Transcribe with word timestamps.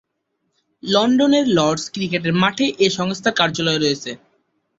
লন্ডনের 0.83 1.45
Lord's 1.57 1.85
cricket 1.93 2.23
মাঠে 2.41 2.65
এ 2.79 2.97
সংস্থার 2.97 3.37
কার্যালয় 3.39 3.79
রয়েছে। 3.79 4.11